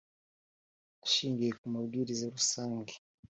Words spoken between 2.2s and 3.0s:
rusange